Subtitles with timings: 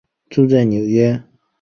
[0.31, 1.21] 住在纽约。